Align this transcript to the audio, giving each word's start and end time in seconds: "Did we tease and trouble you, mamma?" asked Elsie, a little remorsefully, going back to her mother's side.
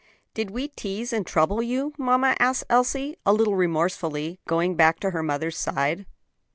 "Did 0.33 0.49
we 0.49 0.67
tease 0.69 1.13
and 1.13 1.27
trouble 1.27 1.61
you, 1.61 1.93
mamma?" 1.95 2.35
asked 2.39 2.63
Elsie, 2.71 3.17
a 3.23 3.31
little 3.33 3.53
remorsefully, 3.53 4.39
going 4.47 4.75
back 4.75 4.99
to 5.01 5.11
her 5.11 5.21
mother's 5.21 5.59
side. 5.59 6.07